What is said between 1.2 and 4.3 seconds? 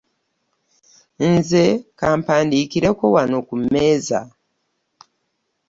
Nze kampandikireko wano ku mmeeza!